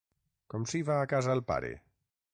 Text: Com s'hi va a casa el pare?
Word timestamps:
Com 0.53 0.65
s'hi 0.71 0.81
va 0.89 0.97
a 1.01 1.11
casa 1.13 1.37
el 1.37 1.45
pare? 1.53 1.73